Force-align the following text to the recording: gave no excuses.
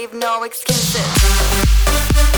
gave 0.00 0.14
no 0.14 0.44
excuses. 0.44 2.37